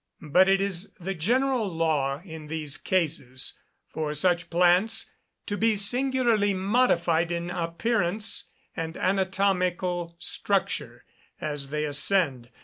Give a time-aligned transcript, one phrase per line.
[0.31, 5.13] But it is the general law in these cases for such plants
[5.45, 8.45] to be singularly modified in appearance
[8.75, 11.05] and anatomical structure
[11.39, 12.49] as they ascend.